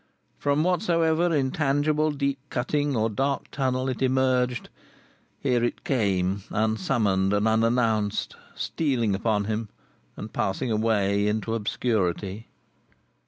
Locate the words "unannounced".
7.47-8.35